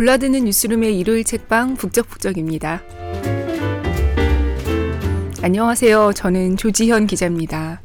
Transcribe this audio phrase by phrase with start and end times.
[0.00, 2.80] 골라드는 뉴스룸의 일요일 책방 북적북적입니다.
[5.42, 6.12] 안녕하세요.
[6.14, 7.82] 저는 조지현 기자입니다.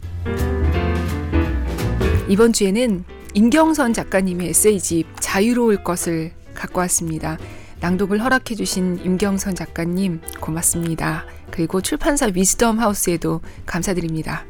[2.30, 7.38] 이번 주에는 임경선 작가님의 에세이집 자유로울 것을 갖고 왔습니다.
[7.82, 11.26] 낭독을 허락해 주신 임경선 작가님 고맙습니다.
[11.52, 14.45] 그리고 출판사 위즈덤 하우스에도 감사드립니다.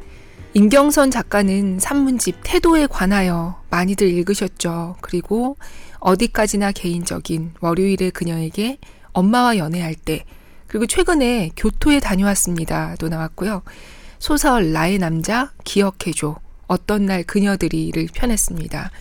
[0.53, 4.97] 임경선 작가는 산문집 태도에 관하여 많이들 읽으셨죠.
[5.01, 5.57] 그리고
[6.05, 8.77] 어디까지나 개인적인 월요일의 그녀에게
[9.11, 10.23] 엄마와 연애할 때
[10.67, 13.63] 그리고 최근에 교토에 다녀왔습니다도 나왔고요.
[14.19, 16.37] 소설 나의 남자 기억해줘
[16.67, 18.91] 어떤 날 그녀들이를 펴냈습니다.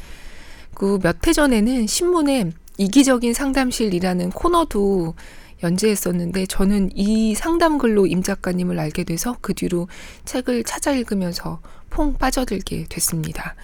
[0.74, 5.14] 그 몇 해 전에는 신문에 이기적인 상담실이라는 코너도
[5.62, 9.88] 연재했었는데 저는 이 상담글로 임 작가님을 알게 돼서 그 뒤로
[10.24, 11.60] 책을 찾아 읽으면서
[11.90, 13.54] 퐁 빠져들게 됐습니다.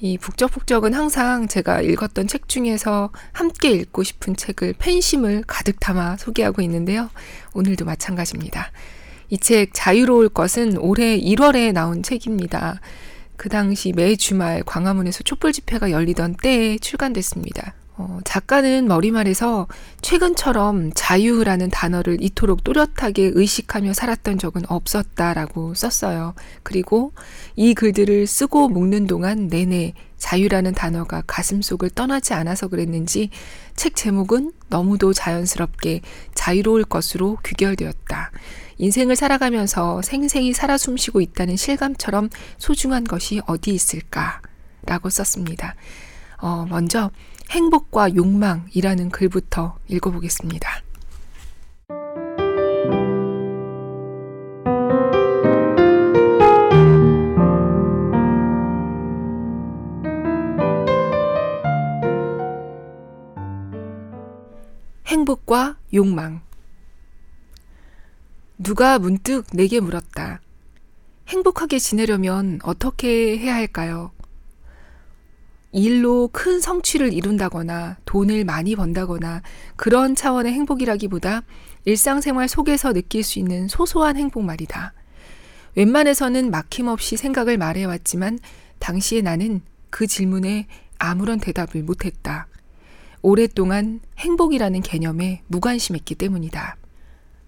[0.00, 6.62] 이 북적북적은 항상 제가 읽었던 책 중에서 함께 읽고 싶은 책을 팬심을 가득 담아 소개하고
[6.62, 7.10] 있는데요.
[7.54, 8.70] 오늘도 마찬가지입니다.
[9.30, 12.80] 이 책 자유로울 것은 올해 1월에 나온 책입니다.
[13.36, 17.74] 그 당시 매 주말 광화문에서 촛불 집회가 열리던 때에 출간됐습니다.
[17.96, 19.68] 어, 작가는 머리말에서
[20.02, 26.34] 최근처럼 자유라는 단어를 이토록 또렷하게 의식하며 살았던 적은 없었다라고 썼어요.
[26.64, 27.12] 그리고
[27.54, 33.30] 이 글들을 쓰고 묶는 동안 내내 자유라는 단어가 가슴 속을 떠나지 않아서 그랬는지
[33.76, 36.00] 책 제목은 너무도 자연스럽게
[36.34, 38.32] 자유로울 것으로 귀결되었다.
[38.78, 44.40] 인생을 살아가면서 생생히 살아 숨쉬고 있다는 실감처럼 소중한 것이 어디 있을까?
[44.82, 45.76] 라고 썼습니다.
[46.38, 47.10] 어, 먼저
[47.50, 50.82] 행복과 욕망이라는 글부터 읽어보겠습니다.
[65.06, 66.42] 행복과 욕망.
[68.58, 70.40] 누가 문득 내게 물었다.
[71.28, 74.10] 행복하게 지내려면 어떻게 해야 할까요?
[75.74, 79.42] 일로 큰 성취를 이룬다거나 돈을 많이 번다거나
[79.74, 81.42] 그런 차원의 행복이라기보다
[81.84, 84.94] 일상생활 속에서 느낄 수 있는 소소한 행복 말이다.
[85.74, 88.38] 웬만해서는 막힘없이 생각을 말해왔지만
[88.78, 90.68] 당시에 나는 그 질문에
[90.98, 92.46] 아무런 대답을 못했다.
[93.20, 96.76] 오랫동안 행복이라는 개념에 무관심했기 때문이다.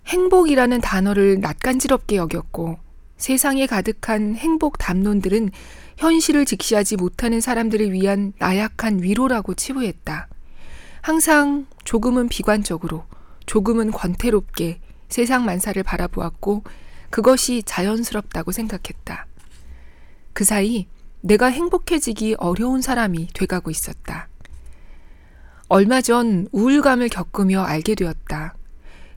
[0.09, 2.86] 행복이라는 단어를 낯간지럽게 여겼고
[3.17, 5.51] 세상에 가득한 행복 담론들은
[5.97, 10.29] 현실을 직시하지 못하는 사람들을 위한 나약한 위로라고 치부했다.
[11.01, 13.05] 항상 조금은 비관적으로,
[13.47, 16.65] 조금은 권태롭게 세상 만사를 바라보았고
[17.11, 19.27] 그것이 자연스럽다고 생각했다.
[20.33, 20.87] 그 사이
[21.21, 24.29] 내가 행복해지기 어려운 사람이 돼가고 있었다.
[25.69, 28.55] 얼마 전 우울감을 겪으며 알게 되었다.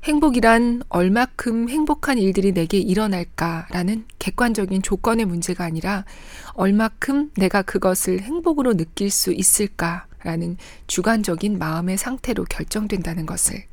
[0.04, 6.06] 행복이란 얼마큼 행복한 일들이 내게 일어날까라는 객관적인 조건의 문제가 아니라
[6.54, 10.56] 얼마큼 내가 그것을 행복으로 느낄 수 있을까라는
[10.88, 13.66] 주관적인 마음의 상태로 결정된다는 것을.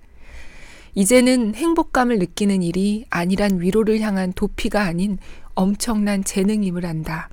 [0.97, 5.19] 이제는 행복감을 느끼는 일이 아니란 위로를 향한 도피가 아닌
[5.55, 7.29] 엄청난 재능임을 안다.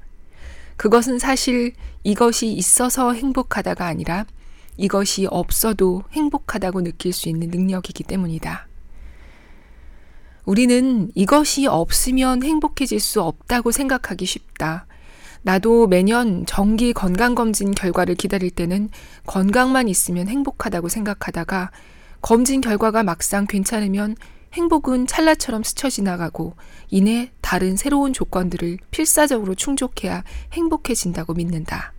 [0.77, 4.25] 그것은 사실 이것이 있어서 행복하다가 아니라
[4.77, 8.67] 이것이 없어도 행복하다고 느낄 수 있는 능력이기 때문이다.
[10.45, 14.85] 우리는 이것이 없으면 행복해질 수 없다고 생각하기 쉽다.
[15.41, 18.89] 나도 매년 정기 건강검진 결과를 기다릴 때는
[19.25, 21.71] 건강만 있으면 행복하다고 생각하다가
[22.21, 24.15] 검진 결과가 막상 괜찮으면
[24.53, 26.53] 행복은 찰나처럼 스쳐 지나가고
[26.89, 31.91] 이내 다른 새로운 조건들을 필사적으로 충족해야 행복해진다고 믿는다.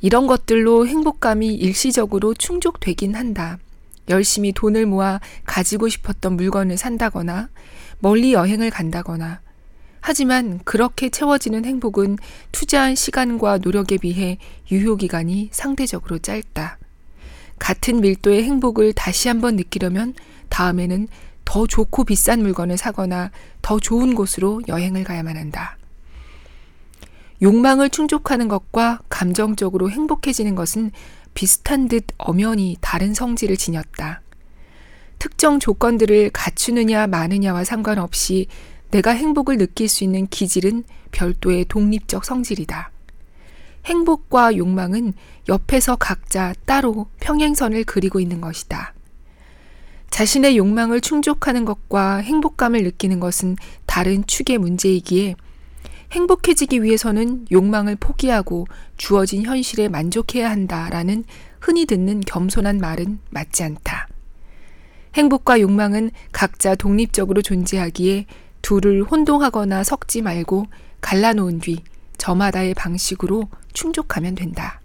[0.00, 3.58] 이런 것들로 행복감이 일시적으로 충족되긴 한다.
[4.08, 7.48] 열심히 돈을 모아 가지고 싶었던 물건을 산다거나
[8.00, 9.40] 멀리 여행을 간다거나
[10.00, 12.18] 하지만 그렇게 채워지는 행복은
[12.50, 14.38] 투자한 시간과 노력에 비해
[14.70, 16.78] 유효기간이 상대적으로 짧다.
[17.60, 20.14] 같은 밀도의 행복을 다시 한번 느끼려면
[20.48, 21.06] 다음에는
[21.44, 23.30] 더 좋고 비싼 물건을 사거나
[23.62, 25.76] 더 좋은 곳으로 여행을 가야만 한다.
[27.40, 30.90] 욕망을 충족하는 것과 감정적으로 행복해지는 것은
[31.34, 34.22] 비슷한 듯 엄연히 다른 성질을 지녔다.
[35.18, 38.48] 특정 조건들을 갖추느냐 마느냐와 상관없이
[38.90, 42.90] 내가 행복을 느낄 수 있는 기질은 별도의 독립적 성질이다.
[43.84, 45.14] 행복과 욕망은
[45.48, 48.94] 옆에서 각자 따로 평행선을 그리고 있는 것이다.
[50.10, 53.56] 자신의 욕망을 충족하는 것과 행복감을 느끼는 것은
[53.86, 55.36] 다른 축의 문제이기에
[56.12, 58.66] 행복해지기 위해서는 욕망을 포기하고
[58.96, 61.24] 주어진 현실에 만족해야 한다라는
[61.60, 64.08] 흔히 듣는 겸손한 말은 맞지 않다.
[65.14, 68.26] 행복과 욕망은 각자 독립적으로 존재하기에
[68.62, 70.66] 둘을 혼동하거나 섞지 말고
[71.00, 71.82] 갈라놓은 뒤
[72.18, 74.80] 저마다의 방식으로 충족하면 된다.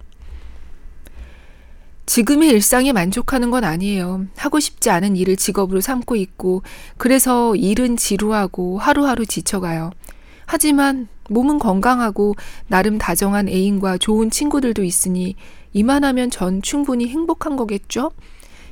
[2.08, 4.28] 지금의 일상에 만족하는 건 아니에요.
[4.38, 6.64] 하고 싶지 않은 일을 직업으로 삼고 있고,
[6.98, 9.92] 그래서 일은 지루하고 하루하루 지쳐가요.
[10.46, 12.36] 하지만 몸은 건강하고
[12.68, 15.36] 나름 다정한 애인과 좋은 친구들도 있으니
[15.74, 18.12] 이만하면 전 충분히 행복한 거겠죠?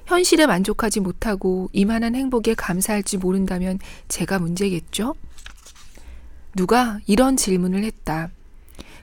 [0.05, 5.15] 현실에 만족하지 못하고 이만한 행복에 감사할지 모른다면 제가 문제겠죠?
[6.55, 8.29] 누가 이런 질문을 했다.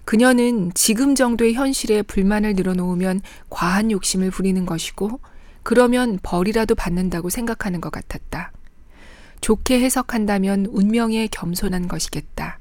[0.05, 3.21] 그녀는 지금 정도의 현실에 불만을 늘어놓으면
[3.51, 5.21] 과한 욕심을 부리는 것이고,
[5.63, 8.53] 그러면 벌이라도 받는다고 생각하는 것 같았다.
[9.41, 12.59] 좋게 해석한다면 운명에 겸손한 것이겠다.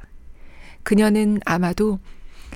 [0.83, 1.99] 그녀는 아마도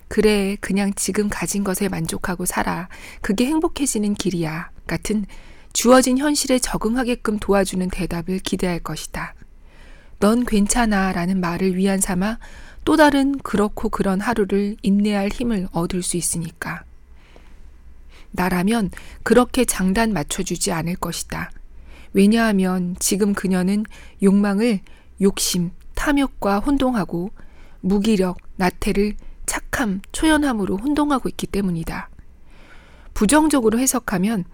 [0.07, 2.89] 그래, 그냥 지금 가진 것에 만족하고 살아.
[3.21, 4.69] 그게 행복해지는 길이야.
[4.87, 5.25] 같은
[5.73, 9.33] 주어진 현실에 적응하게끔 도와주는 대답을 기대할 것이다.
[10.19, 11.11] 넌 괜찮아.
[11.11, 12.39] 라는 말을 위안 삼아
[12.85, 16.83] 또 다른 그렇고 그런 하루를 인내할 힘을 얻을 수 있으니까.
[18.31, 18.91] 나라면
[19.23, 21.51] 그렇게 장단 맞춰주지 않을 것이다.
[22.13, 23.85] 왜냐하면 지금 그녀는
[24.21, 24.81] 욕망을
[25.21, 27.31] 욕심, 탐욕과 혼동하고
[27.81, 32.09] 무기력, 나태를 착함, 초연함으로 혼동하고 있기 때문이다.
[33.13, 34.45] 부정적으로 해석하면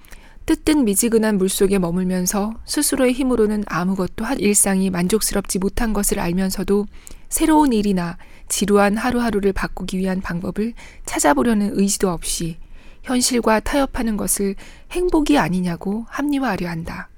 [0.46, 6.86] 뜨뜻 미지근한 물속에 머물면서 스스로의 힘으로는 아무것도 한 일상이 만족스럽지 못한 것을 알면서도
[7.30, 8.18] 새로운 일이나
[8.50, 10.74] 지루한 하루하루를 바꾸기 위한 방법을
[11.06, 12.58] 찾아보려는 의지도 없이
[13.04, 14.56] 현실과 타협하는 것을
[14.92, 17.10] 행복이 아니냐고 합리화하려 한다.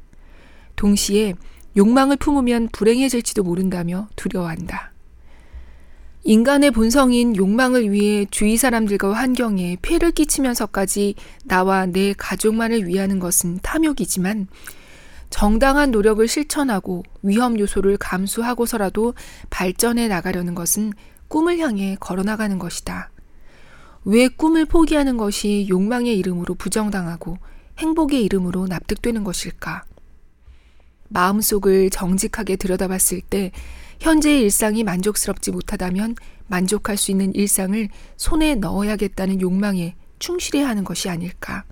[0.75, 1.33] 동시에
[1.75, 4.92] 욕망을 품으면 불행해질지도 모른다며 두려워한다.
[6.25, 14.47] 인간의 본성인 욕망을 위해 주위 사람들과 환경에 폐를 끼치면서까지 나와 내 가족만을 위하는 것은 탐욕이지만
[15.29, 19.15] 정당한 노력을 실천하고 위험 요소를 감수하고서라도
[19.49, 20.93] 발전해 나가려는 것은
[21.27, 23.09] 꿈을 향해 걸어나가는 것이다.
[24.05, 27.37] 왜 꿈을 포기하는 것이 욕망의 이름으로 부정당하고
[27.79, 29.83] 행복의 이름으로 납득되는 것일까?
[31.13, 33.51] 마음속을 정직하게 들여다봤을 때
[33.99, 36.15] 현재의 일상이 만족스럽지 못하다면
[36.47, 37.87] 만족할 수 있는 일상을
[38.17, 41.63] 손에 넣어야겠다는 욕망에 충실해야 하는 것이 아닐까.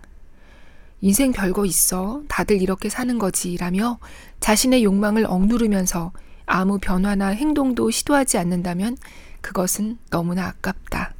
[1.01, 2.21] 인생 별거 있어.
[2.27, 3.57] 다들 이렇게 사는 거지.
[3.57, 3.99] 라며
[4.39, 6.11] 자신의 욕망을 억누르면서
[6.45, 8.97] 아무 변화나 행동도 시도하지 않는다면
[9.41, 11.13] 그것은 너무나 아깝다.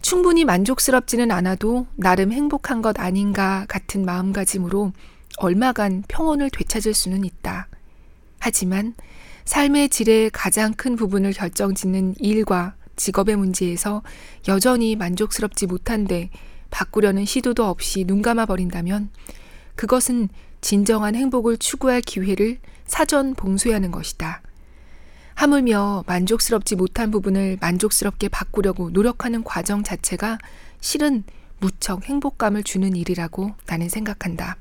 [0.00, 4.92] 충분히 만족스럽지는 않아도 나름 행복한 것 아닌가 같은 마음가짐으로
[5.38, 7.68] 얼마간 평온을 되찾을 수는 있다.
[8.38, 8.94] 하지만
[9.44, 14.02] 삶의 질의 가장 큰 부분을 결정짓는 일과 직업의 문제에서
[14.48, 16.30] 여전히 만족스럽지 못한데
[16.70, 19.10] 바꾸려는 시도도 없이 눈 감아 버린다면
[19.76, 20.28] 그것은
[20.60, 24.42] 진정한 행복을 추구할 기회를 사전 봉쇄하는 것이다.
[25.34, 30.38] 하물며 만족스럽지 못한 부분을 만족스럽게 바꾸려고 노력하는 과정 자체가
[30.80, 31.24] 실은
[31.58, 34.56] 무척 행복감을 주는 일이라고 나는 생각한다.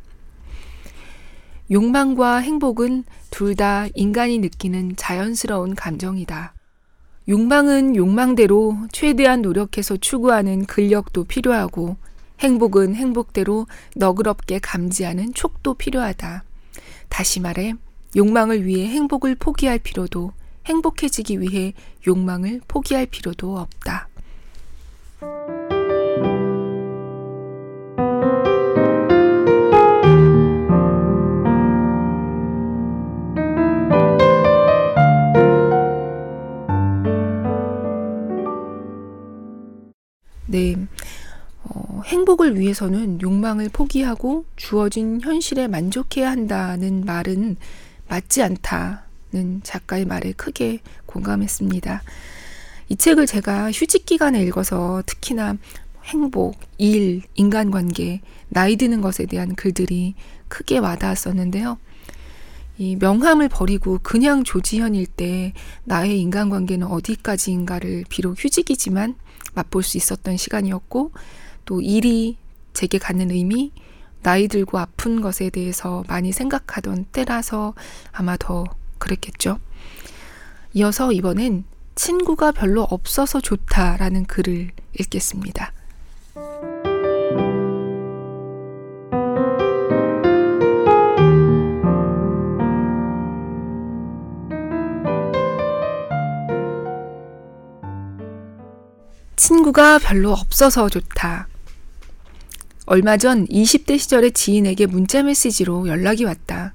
[1.71, 6.53] 욕망과 행복은 둘 다 인간이 느끼는 자연스러운 감정이다.
[7.27, 11.97] 욕망은 욕망대로 최대한 노력해서 추구하는 근력도 필요하고
[12.39, 16.43] 행복은 행복대로 너그럽게 감지하는 촉도 필요하다.
[17.09, 17.73] 다시 말해,
[18.15, 20.31] 욕망을 위해 행복을 포기할 필요도
[20.65, 21.73] 행복해지기 위해
[22.05, 24.07] 욕망을 포기할 필요도 없다.
[40.47, 40.75] 네.
[41.63, 47.57] 어, 행복을 위해서는 욕망을 포기하고 주어진 현실에 만족해야 한다는 말은
[48.07, 52.03] 맞지 않다는 작가의 말에 크게 공감했습니다.
[52.89, 55.57] 이 책을 제가 휴직 기간에 읽어서 특히나
[56.03, 60.13] 행복, 일, 인간관계, 나이 드는 것에 대한 글들이
[60.47, 61.79] 크게 와닿았었는데요.
[62.77, 65.53] 이 명함을 버리고 그냥 조지현일 때
[65.85, 69.15] 나의 인간관계는 어디까지인가를 비록 휴직이지만
[69.55, 71.11] 맛볼 수 있었던 시간이었고
[71.65, 72.37] 또 일이
[72.73, 73.71] 제게 갖는 의미,
[74.21, 77.73] 나이 들고 아픈 것에 대해서 많이 생각하던 때라서
[78.11, 78.65] 아마 더
[78.97, 79.59] 그랬겠죠.
[80.73, 81.63] 이어서 이번엔
[81.95, 85.71] 친구가 별로 없어서 좋다라는 글을 읽겠습니다.
[99.35, 101.47] 친구가 별로 없어서 좋다.
[102.85, 106.73] 얼마 전 20대 시절의 지인에게 문자 메시지로 연락이 왔다.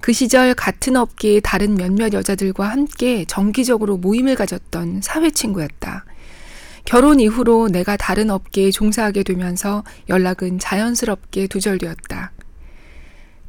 [0.00, 6.06] 그 시절 같은 업계의 다른 몇몇 여자들과 함께 정기적으로 모임을 가졌던 사회 친구였다.
[6.86, 12.32] 결혼 이후로 내가 다른 업계에 종사하게 되면서 연락은 자연스럽게 두절되었다.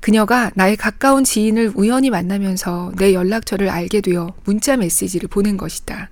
[0.01, 6.10] 그녀가 나의 가까운 지인을 우연히 만나면서 내 연락처를 알게 되어 문자 메시지를 보낸 것이다.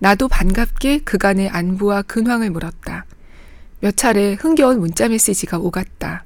[0.00, 3.04] 나도 반갑게 그간의 안부와 근황을 물었다.
[3.80, 6.24] 몇 차례 흥겨운 문자 메시지가 오갔다.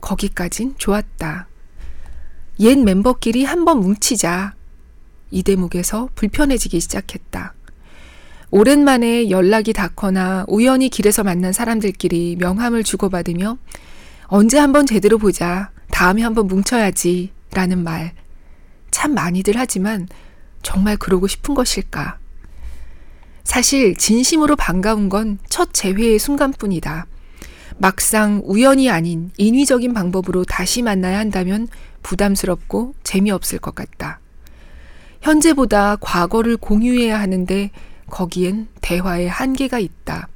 [0.00, 1.48] 거기까진 좋았다.
[2.60, 4.54] 옛 멤버끼리 한번 뭉치자.
[5.30, 7.54] 이 대목에서 불편해지기 시작했다.
[8.50, 13.58] 오랜만에 연락이 닿거나 우연히 길에서 만난 사람들끼리 명함을 주고받으며
[14.26, 15.70] 언제 한번 제대로 보자.
[15.90, 17.32] 다음에 한번 뭉쳐야지.
[17.52, 18.12] 라는 말.
[18.90, 20.08] 참 많이들 하지만
[20.62, 22.18] 정말 그러고 싶은 것일까?
[23.44, 27.06] 사실 진심으로 반가운 건 첫 재회의 순간뿐이다.
[27.78, 31.68] 막상 우연이 아닌 인위적인 방법으로 다시 만나야 한다면
[32.02, 34.20] 부담스럽고 재미없을 것 같다.
[35.20, 37.70] 현재보다 과거를 공유해야 하는데
[38.08, 40.28] 거기엔 대화의 한계가 있다.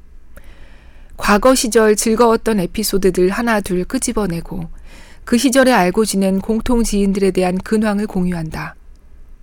[1.16, 4.68] 과거 시절 즐거웠던 에피소드들 하나 둘 끄집어내고
[5.24, 8.76] 그 시절에 알고 지낸 공통 지인들에 대한 근황을 공유한다.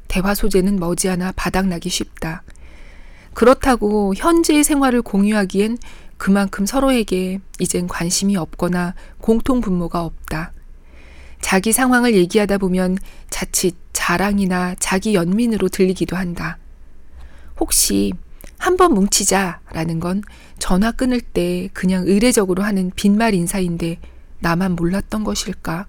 [0.08, 2.44] 대화 소재는 머지않아 바닥나기 쉽다.
[3.36, 5.77] 그렇다고 현재의 생활을 공유하기엔
[6.18, 10.54] 그만큼 서로에게 이젠 관심이 없거나 공통 분모가 없다.
[11.42, 12.98] 자기 상황을 얘기하다 보면
[13.30, 16.58] 자칫 자랑이나 자기 연민으로 들리기도 한다.
[17.60, 18.13] 혹시
[18.58, 20.24] 한번 뭉치자라는 건
[20.58, 24.00] 전화 끊을 때 그냥 의례적으로 하는 빈말 인사인데
[24.39, 25.88] 나만 몰랐던 것일까?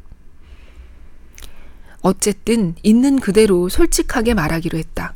[2.00, 5.14] 어쨌든 있는 그대로 솔직하게 말하기로 했다.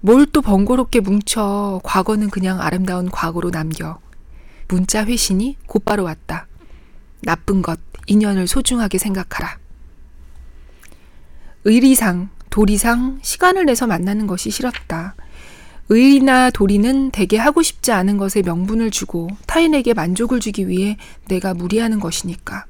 [0.00, 3.98] 뭘 또 번거롭게 뭉쳐 과거는 그냥 아름다운 과거로 남겨.
[4.68, 6.46] 문자 회신이 곧바로 왔다.
[7.22, 9.58] 나쁜 것, 인연을 소중하게 생각하라.
[11.64, 15.16] 의리상, 도리상 시간을 내서 만나는 것이 싫었다.
[15.88, 20.96] 의리나 도리는 대개 하고 싶지 않은 것에 명분을 주고 타인에게 만족을 주기 위해
[21.28, 22.66] 내가 무리하는 것이니까.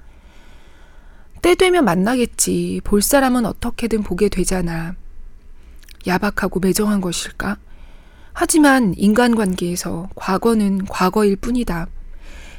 [1.42, 2.80] 때 되면 만나겠지.
[2.84, 4.94] 볼 사람은 어떻게든 보게 되잖아.
[6.06, 7.58] 야박하고 매정한 것일까?
[8.32, 11.86] 하지만 인간관계에서 과거는 과거일 뿐이다.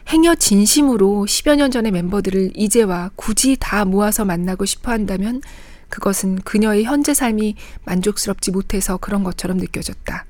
[0.10, 5.42] 행여 진심으로 10여 년 전의 멤버들을 이제와 굳이 다 모아서 만나고 싶어 한다면
[5.90, 10.26] 그것은 그녀의 현재 삶이 만족스럽지 못해서 그런 것처럼 느껴졌다.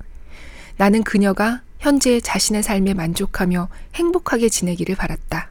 [0.76, 5.50] 나는 그녀가 현재 자신의 삶에 만족하며 행복하게 지내기를 바랐다.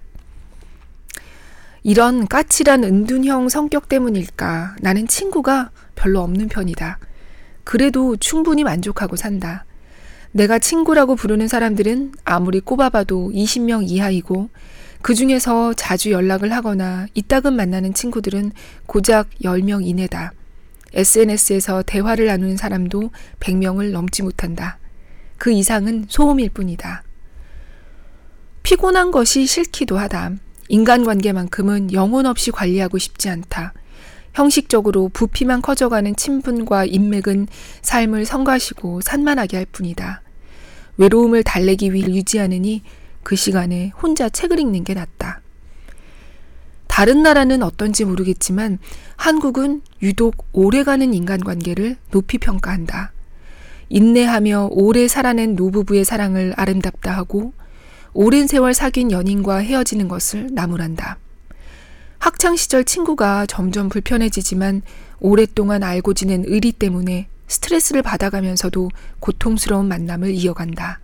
[1.84, 7.00] 이런 까칠한 은둔형 성격 때문일까 나는 친구가 별로 없는 편이다.
[7.68, 9.66] 그래도 충분히 만족하고 산다.
[10.32, 14.50] 내가 친구라고 부르는 사람들은 아무리 꼽아봐도 20명 이하이고
[15.02, 18.54] 그 중에서 자주 연락을 하거나 이따금 만나는 친구들은
[18.86, 20.32] 고작 10명 이내다.
[20.94, 24.80] SNS에서 대화를 나누는 사람도 100명을 넘지 못한다.
[25.38, 27.04] 그 이상은 소음일 뿐이다.
[28.64, 30.36] 피곤한 것이 싫기도 하다.
[30.70, 33.74] 인간관계만큼은 영혼 없이 관리하고 싶지 않다.
[34.38, 37.48] 형식적으로 부피만 커져가는 친분과 인맥은
[37.82, 40.22] 삶을 성가시고 산만하게 할 뿐이다.
[40.98, 42.84] 외로움을 달래기 위해 유지하느니
[43.24, 45.42] 그 시간에 혼자 책을 읽는 게 낫다.
[46.86, 48.78] 다른 나라는 어떤지 모르겠지만
[49.16, 53.14] 한국은 유독 오래가는 인간관계를 높이 평가한다.
[53.90, 57.54] 인내하며 오래 살아낸 노부부의 사랑을 아름답다 하고
[58.14, 61.18] 오랜 세월 사귄 연인과 헤어지는 것을 나무란다.
[62.20, 64.82] 학창시절 친구가 점점 불편해지지만
[65.20, 71.00] 오랫동안 알고 지낸 의리 때문에 스트레스를 받아가면서도 고통스러운 만남을 이어간다.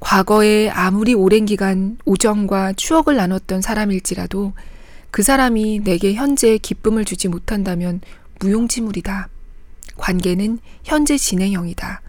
[0.00, 4.52] 과거에 아무리 오랜 기간 우정과 추억을 나눴던 사람일지라도
[5.12, 8.00] 그 사람이 내게 현재 기쁨을 주지 못한다면
[8.40, 9.28] 무용지물이다.
[9.96, 12.01] 관계는 현재 진행형이다.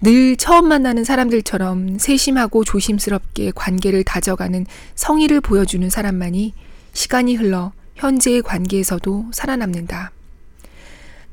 [0.00, 6.52] 늘 처음 만나는 사람들처럼 세심하고 조심스럽게 관계를 다져가는 성의를 보여주는 사람만이
[6.92, 10.12] 시간이 흘러 현재의 관계에서도 살아남는다.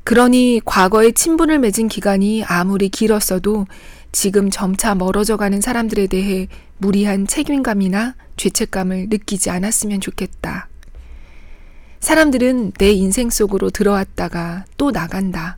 [0.04, 3.66] 그러니 과거의 친분을 맺은 기간이 아무리 길었어도
[4.10, 10.68] 지금 점차 멀어져 가는 사람들에 대해 무리한 책임감이나 죄책감을 느끼지 않았으면 좋겠다.
[12.00, 15.56] 사람들은 내 인생 속으로 들어왔다가 또 나간다.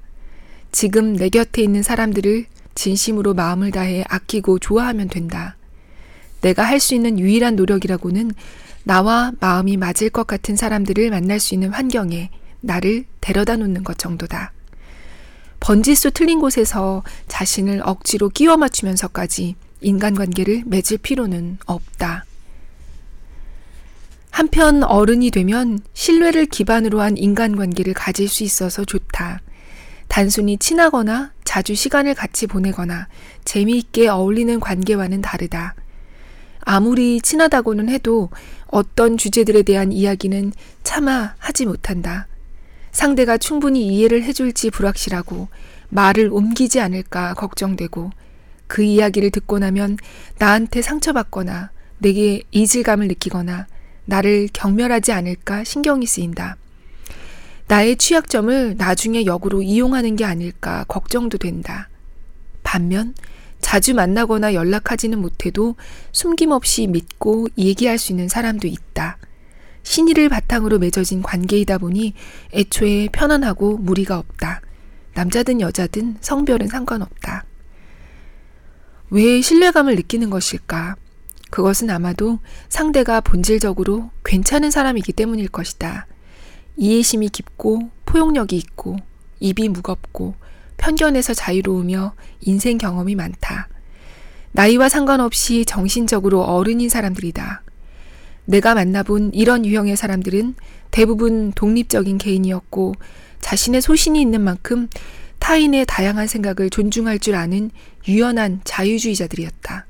[0.73, 5.57] 지금 내 곁에 있는 사람들을 진심으로 마음을 다해 아끼고 좋아하면 된다.
[6.40, 8.33] 내가 할 수 있는 유일한 노력이라고는
[8.83, 14.52] 나와 마음이 맞을 것 같은 사람들을 만날 수 있는 환경에 나를 데려다 놓는 것 정도다.
[15.61, 22.26] 번지수 틀린 곳에서 자신을 억지로 끼워 맞추면서까지 인간관계를 맺을 필요는 없다.
[24.31, 29.40] 한편 어른이 되면 신뢰를 기반으로 한 인간관계를 가질 수 있어서 좋다.
[30.08, 33.08] 단순히 친하거나 자주 시간을 같이 보내거나
[33.44, 35.75] 재미있게 어울리는 관계와는 다르다.
[36.61, 38.30] 아무리 친하다고는 해도
[38.68, 42.26] 어떤 주제들에 대한 이야기는 차마 하지 못한다.
[42.90, 45.49] 상대가 충분히 이해를 해줄지 불확실하고
[45.90, 48.11] 말을 옮기지 않을까 걱정되고
[48.66, 49.99] 그 이야기를 듣고 나면
[50.38, 53.66] 나한테 상처받거나 내게 이질감을 느끼거나
[54.06, 56.56] 나를 경멸하지 않을까 신경이 쓰인다.
[57.66, 61.88] 나의 취약점을 나중에 역으로 이용하는 게 아닐까 걱정도 된다.
[62.62, 63.14] 반면
[63.61, 65.76] 자주 만나거나 연락하지는 못해도
[66.12, 69.16] 숨김없이 믿고 얘기할 수 있는 사람도 있다.
[69.83, 72.14] 신의를 바탕으로 맺어진 관계이다 보니
[72.52, 74.61] 애초에 편안하고 무리가 없다.
[75.14, 77.44] 남자든 여자든 성별은 상관없다.
[79.11, 80.97] 왜 신뢰감을 느끼는 것일까?
[81.50, 86.06] 그것은 아마도 상대가 본질적으로 괜찮은 사람이기 때문일 것이다.
[86.76, 88.97] 이해심이 깊고 포용력이 있고
[89.40, 90.35] 입이 무겁고
[90.76, 93.69] 편견에서 자유로우며 인생 경험이 많다.
[94.52, 97.62] 나이와 상관없이 정신적으로 어른인 사람들이다.
[98.47, 100.54] 내가 만나본 이런 유형의 사람들은
[100.90, 102.95] 대부분 독립적인 개인이었고
[103.40, 104.88] 자신의 소신이 있는 만큼
[105.38, 107.71] 타인의 다양한 생각을 존중할 줄 아는
[108.07, 109.87] 유연한 자유주의자들이었다.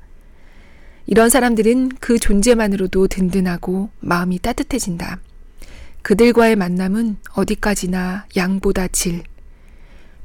[1.07, 5.19] 이런 사람들은 그 존재만으로도 든든하고 마음이 따뜻해진다.
[6.05, 9.23] 그들과의 만남은 어디까지나 양보다 질.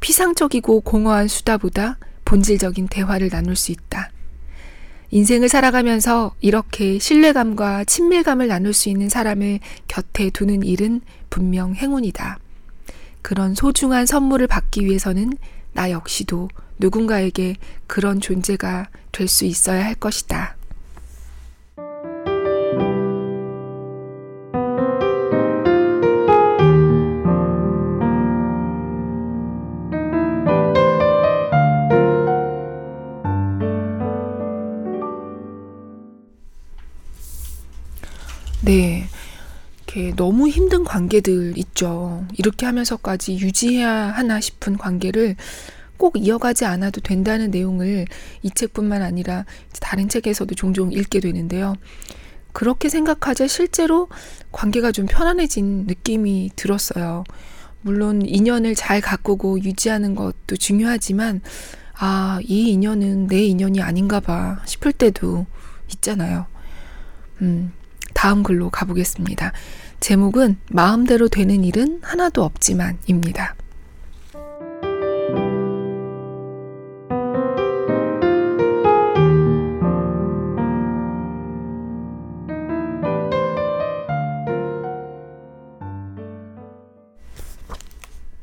[0.00, 1.96] 피상적이고 공허한 수다보다
[2.26, 4.10] 본질적인 대화를 나눌 수 있다.
[5.10, 12.38] 인생을 살아가면서 이렇게 신뢰감과 친밀감을 나눌 수 있는 사람을 곁에 두는 일은 분명 행운이다.
[13.22, 15.32] 그런 소중한 선물을 받기 위해서는
[15.72, 17.56] 나 역시도 누군가에게
[17.86, 20.59] 그런 존재가 될 수 있어야 할 것이다.
[38.62, 39.06] 네.
[39.86, 42.24] 이렇게 너무 힘든 관계들 있죠.
[42.36, 45.36] 이렇게 하면서까지 유지해야 하나 싶은 관계를
[45.96, 48.06] 꼭 이어가지 않아도 된다는 내용을
[48.42, 49.44] 이 책뿐만 아니라
[49.80, 51.74] 다른 책에서도 종종 읽게 되는데요.
[52.52, 54.08] 그렇게 생각하자 실제로
[54.52, 57.24] 관계가 좀 편안해진 느낌이 들었어요.
[57.82, 61.40] 물론 인연을 잘 가꾸고 유지하는 것도 중요하지만,
[61.94, 65.46] 아, 이 인연은 내 인연이 아닌가 봐 싶을 때도
[65.94, 66.46] 있잖아요.
[67.42, 67.72] 음,
[68.20, 69.54] 다음 글로 가보겠습니다.
[70.00, 73.54] 제목은 마음대로 되는 일은 하나도 없지만입니다.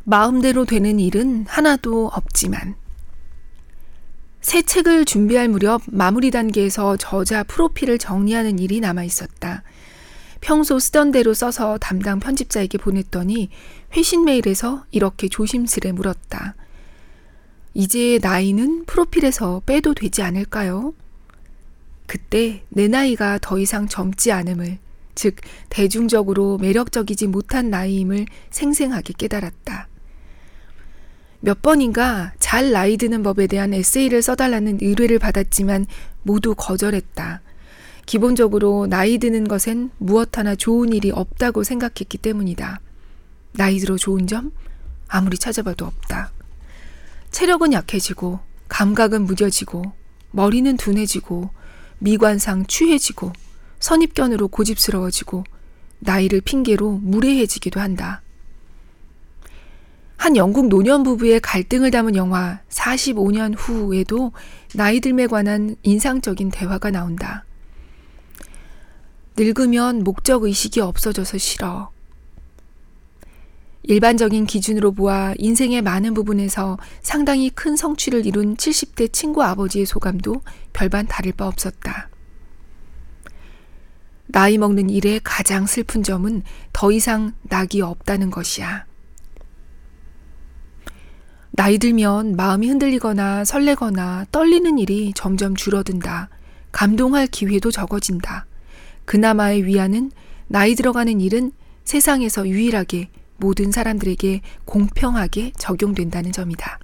[0.05, 2.73] 마음대로 되는 일은 하나도 없지만
[4.47, 9.61] 새 책을 준비할 무렵 마무리 단계에서 저자 프로필을 정리하는 일이 남아 있었다.
[10.41, 13.49] 평소 쓰던 대로 써서 담당 편집자에게 보냈더니
[13.95, 16.55] 회신 메일에서 이렇게 조심스레 물었다.
[17.73, 20.93] 이제 나이는 프로필에서 빼도 되지 않을까요?
[22.07, 24.79] 그때 내 나이가 더 이상 젊지 않음을,
[25.13, 25.35] 즉,
[25.69, 29.89] 대중적으로 매력적이지 못한 나이임을 생생하게 깨달았다.
[31.39, 35.85] 몇 번인가 잘 나이 드는 법에 대한 에세이를 써달라는 의뢰를 받았지만
[36.23, 37.41] 모두 거절했다.
[38.07, 42.79] 기본적으로 나이 드는 것엔 무엇 하나 좋은 일이 없다고 생각했기 때문이다.
[43.51, 44.53] 나이 들어 좋은 점?
[45.09, 46.31] 아무리 찾아봐도 없다.
[47.31, 48.39] 체력은 약해지고,
[48.69, 49.91] 감각은 무뎌지고,
[50.31, 51.49] 머리는 둔해지고,
[51.99, 53.33] 미관상 취해지고,
[53.79, 55.43] 선입견으로 고집스러워지고,
[55.99, 58.21] 나이를 핑계로 무례해지기도 한다.
[60.15, 64.31] 한 영국 노년 부부의 갈등을 담은 영화 45년 후에도
[64.75, 67.46] 나이 들에 관한 인상적인 대화가 나온다.
[69.37, 71.91] 늙으면 목적 의식이 없어져서 싫어.
[73.83, 80.41] 일반적인 기준으로 보아 인생의 많은 부분에서 상당히 큰 성취를 이룬 70대 친구 아버지의 소감도
[80.73, 82.09] 별반 다를 바 없었다.
[84.25, 86.41] 나이 먹는 일의 가장 슬픈 점은
[86.73, 88.85] 더 이상 낙이 없다는 것이야.
[91.51, 96.29] 나이 들면 마음이 흔들리거나 설레거나 떨리는 일이 점점 줄어든다.
[96.71, 98.47] 감동할 기회도 적어진다.
[99.07, 100.11] 그나마의 위안은
[100.47, 101.53] 나이 들어가는 일은
[101.85, 106.77] 세상에서 유일하게 모든 사람들에게 공평하게 적용된다는 점이다.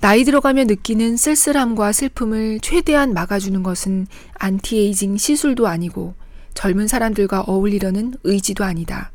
[0.00, 6.14] 나이 들어가며 느끼는 쓸쓸함과 슬픔을 최대한 막아주는 것은 안티에이징 시술도 아니고
[6.54, 9.12] 젊은 사람들과 어울리려는 의지도 아니다.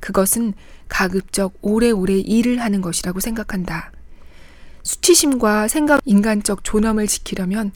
[0.00, 0.54] 그것은
[0.88, 3.92] 가급적 오래오래 일을 하는 것이라고 생각한다.
[4.82, 7.72] 수치심과 생각 인간적 존엄을 지키려면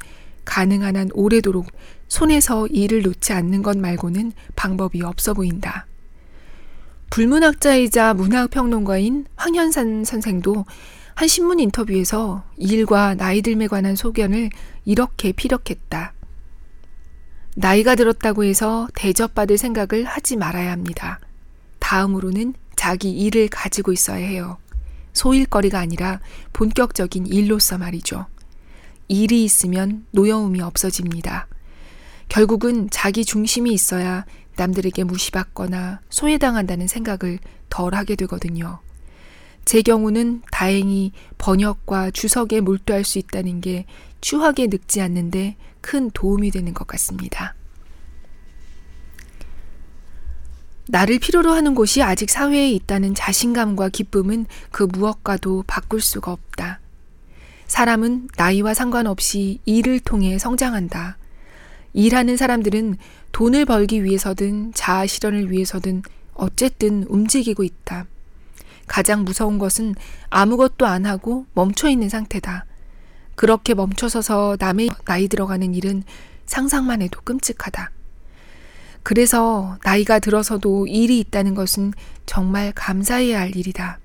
[0.47, 1.67] 가능한 한 오래도록
[2.11, 5.87] 손에서 일을 놓지 않는 것 말고는 방법이 없어 보인다.
[7.09, 10.67] 불문학자이자 문학평론가인 황현산 선생도
[11.15, 14.51] 한 신문 인터뷰에서 일과 나이 듦에 관한 소견을
[14.85, 16.13] 이렇게 피력했다.
[17.57, 21.21] 나이가 들었다고 해서 대접받을 생각을 하지 말아야 합니다.
[21.79, 24.59] 다음으로는 자기 일을 가지고 있어야 해요.
[25.13, 26.21] 소일거리가 아니라
[26.53, 28.27] 본격적인 일로서 말이죠.
[29.09, 31.49] 일이 있으면 노여움이 없어집니다.
[32.31, 34.25] 결국은 자기 중심이 있어야
[34.57, 38.79] 남들에게 무시받거나 소외당한다는 생각을 덜 하게 되거든요.
[39.65, 43.85] 제 경우는 다행히 번역과 주석에 몰두할 수 있다는 게
[44.21, 47.55] 추하게 늙지 않는데 큰 도움이 되는 것 같습니다.
[50.87, 56.79] 나를 필요로 하는 곳이 아직 사회에 있다는 자신감과 기쁨은 그 무엇과도 바꿀 수가 없다.
[57.67, 61.20] 사람은 나이와 상관없이 일을 통해 성장한다.
[61.93, 62.97] 일하는 사람들은
[63.33, 66.03] 돈을 벌기 위해서든 자아 실현을 위해서든
[66.35, 68.07] 어쨌든 움직이고 있다.
[68.87, 69.95] 가장 무서운 것은
[70.31, 72.67] 아무것도 안 하고 멈춰 있는 상태다.
[73.37, 76.03] 그렇게 멈춰서서 남의 나이 들어가는 일은
[76.47, 77.91] 상상만 해도 끔찍하다.
[79.03, 81.93] 그래서 나이가 들어서도 일이 있다는 것은
[82.27, 83.99] 정말 감사해야 할 일이다.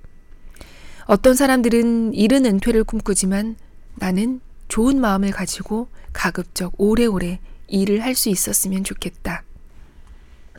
[1.05, 3.57] 어떤 사람들은 이른 은퇴를 꿈꾸지만
[3.95, 9.43] 나는 좋은 마음을 가지고 가급적 오래오래 일을 할 수 있었으면 좋겠다.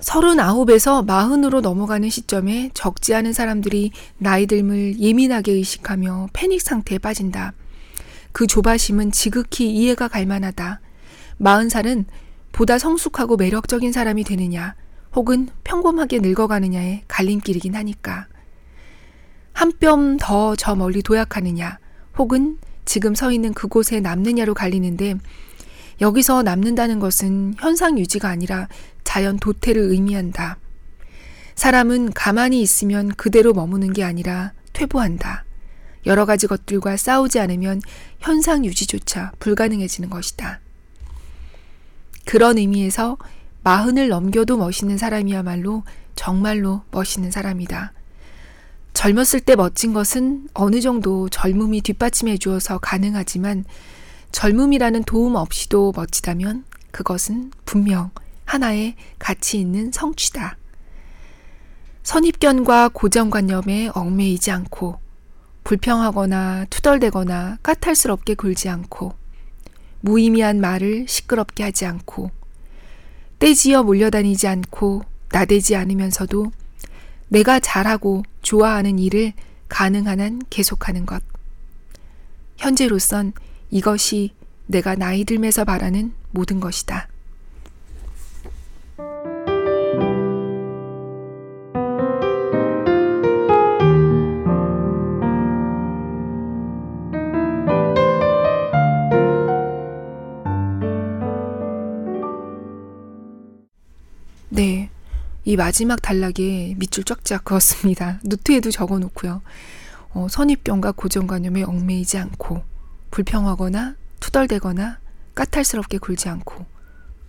[0.00, 7.54] 서른아홉에서 마흔으로 넘어가는 시점에 적지 않은 사람들이 나이 듦을 예민하게 의식하며 패닉 상태에 빠진다.
[8.32, 10.80] 그 조바심은 지극히 이해가 갈 만하다.
[11.38, 12.04] 마흔 살은
[12.52, 14.74] 보다 성숙하고 매력적인 사람이 되느냐,
[15.14, 18.26] 혹은 평범하게 늙어가느냐의 갈림길이긴 하니까.
[19.54, 21.78] 한 뼘 더 저 멀리 도약하느냐,
[22.18, 25.16] 혹은 지금 서 있는 그곳에 남느냐로 갈리는데,
[26.00, 28.68] 여기서 남는다는 것은 현상 유지가 아니라
[29.04, 30.58] 자연 도태를 의미한다.
[31.54, 35.44] 사람은 가만히 있으면 그대로 머무는 게 아니라 퇴보한다.
[36.04, 37.80] 여러 가지 것들과 싸우지 않으면
[38.20, 40.60] 현상 유지조차 불가능해지는 것이다.
[42.24, 43.16] 그런 의미에서
[43.64, 45.82] 마흔을 넘겨도 멋있는 사람이야말로
[46.14, 47.92] 정말로 멋있는 사람이다.
[48.94, 53.64] 젊었을 때 멋진 것은 어느 정도 젊음이 뒷받침해 주어서 가능하지만
[54.36, 58.10] 젊음이라는 도움 없이도 멋지다면 그것은 분명
[58.44, 60.58] 하나의 가치 있는 성취다.
[62.02, 64.98] 선입견과 고정관념에 얽매이지 않고
[65.64, 69.14] 불평하거나 투덜대거나 까탈스럽게 굴지 않고
[70.02, 72.30] 무의미한 말을 시끄럽게 하지 않고
[73.38, 76.52] 떼지어 몰려다니지 않고 나대지 않으면서도
[77.28, 79.32] 내가 잘하고 좋아하는 일을
[79.70, 81.22] 가능한 한 계속하는 것.
[82.58, 83.32] 현재로선
[83.70, 84.32] 이것이
[84.66, 87.08] 내가 나이 들면서 바라는 모든 것이다.
[104.48, 104.88] 네.
[105.44, 108.20] 이 마지막 단락에 밑줄 쫙쫙 그었습니다.
[108.24, 109.42] 노트에도 적어 놓고요.
[110.14, 112.62] 어, 선입견과 고정관념에 얽매이지 않고,
[113.16, 114.98] 불평하거나 투덜대거나
[115.34, 116.66] 까탈스럽게 굴지 않고,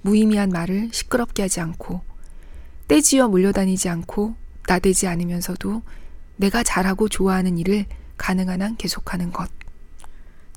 [0.02, 2.02] 무의미한 말을 시끄럽게 하지 않고,
[2.90, 4.36] 떼지어 몰려다니지 않고,
[4.68, 5.82] 나대지 않으면서도
[6.36, 7.86] 내가 잘하고 좋아하는 일을
[8.18, 9.50] 가능한 한 계속하는 것.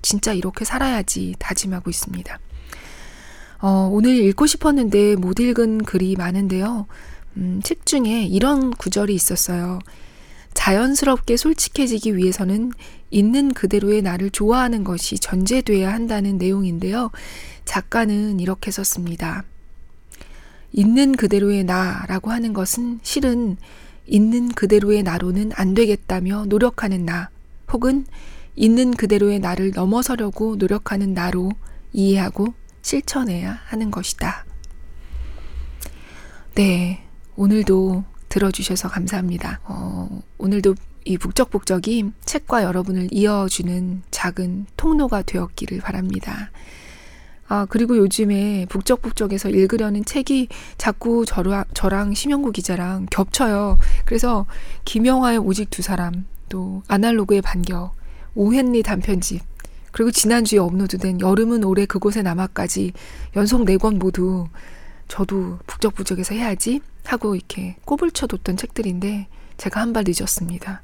[0.02, 2.40] 진짜 이렇게 살아야지 다짐하고 있습니다.
[3.60, 6.88] 어, 오늘 읽고 싶었는데 못 읽은 글이 많은데요.
[7.36, 9.78] 음, 책 중에 이런 구절이 있었어요.
[10.54, 12.72] 자연스럽게 솔직해지기 위해서는
[13.10, 17.10] 있는 그대로의 나를 좋아하는 것이 전제돼야 한다는 내용인데요.
[17.64, 19.44] 작가는 이렇게 썼습니다.
[20.72, 23.56] 있는 그대로의 나라고 하는 것은 실은
[24.06, 27.30] 있는 그대로의 나로는 안 되겠다며 노력하는 나,
[27.72, 28.06] 혹은
[28.56, 31.50] 있는 그대로의 나를 넘어서려고 노력하는 나로
[31.92, 34.44] 이해하고 실천해야 하는 것이다.
[36.54, 37.04] 네,
[37.36, 39.60] 오늘도 들어주셔서 감사합니다.
[39.64, 46.50] 어, 오늘도 이 북적북적이 책과 여러분을 이어주는 작은 통로가 되었기를 바랍니다.
[47.48, 53.78] 아, 그리고 요즘에 북적북적에서 읽으려는 책이 자꾸 저랑, 저랑 심영구 기자랑 겹쳐요.
[54.04, 54.46] 그래서
[54.84, 57.94] 김영화의 오직 두 사람, 또 아날로그의 반격,
[58.36, 59.42] 오헨리 단편집,
[59.90, 62.92] 그리고 지난주에 업로드된 여름은 올해 그곳에 남아까지
[63.34, 64.46] 연속 네 권 모두
[65.10, 69.26] 저도 북적북적해서 해야지 하고 이렇게 꼽을 쳐뒀던 책들인데
[69.58, 70.82] 제가 한 발 늦었습니다.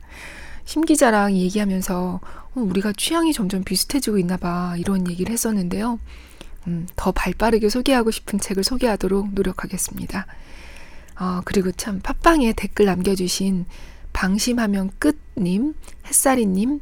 [0.65, 2.21] 심 기자랑 얘기하면서
[2.55, 6.01] 어, 우리가 취향이 점점 비슷해지고 있나 봐 이런 얘기를 했었는데요.
[6.67, 10.27] 음, 더 발빠르게 소개하고 싶은 책을 소개하도록 노력하겠습니다.
[11.21, 13.67] 어, 그리고 참 팟빵에 댓글 남겨주신
[14.13, 15.75] 방심하면 끝님,
[16.07, 16.81] 햇살이님,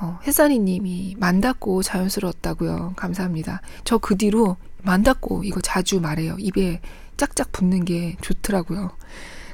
[0.00, 2.94] 어, 햇살이님이 만닿고 자연스러웠다고요.
[2.96, 3.60] 감사합니다.
[3.84, 6.36] 저 그 뒤로 만닿고 이거 자주 말해요.
[6.38, 6.80] 입에
[7.16, 8.90] 짝짝 붙는 게 좋더라고요.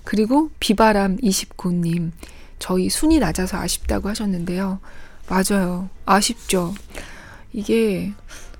[0.05, 2.13] 그리고 비바람 29님,
[2.59, 4.81] 저희 순위 낮아서 아쉽다고 하셨는데요.
[5.29, 5.89] 맞아요.
[6.07, 6.75] 아쉽죠.
[7.53, 8.13] 이게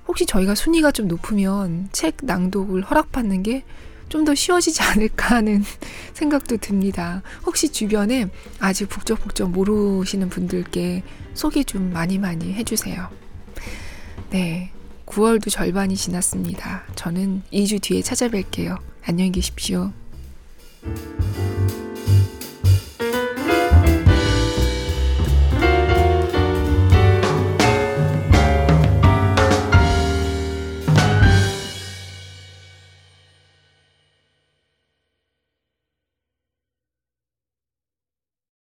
[0.07, 3.63] 혹시 저희가 순위가 좀 높으면 책 낭독을 허락받는 게
[4.09, 5.63] 좀 더 쉬워지지 않을까 하는
[6.13, 7.21] 생각도 듭니다.
[7.45, 8.27] 혹시 주변에
[8.59, 11.03] 아직 북적북적 모르시는 분들께
[11.35, 13.07] 소개 좀 많이 많이 해주세요.
[14.31, 14.71] 네.
[15.09, 16.83] 9월도 절반이 지났습니다.
[16.95, 18.77] 저는 2주 뒤에 찾아뵐게요.
[19.03, 19.91] 안녕히 계십시오.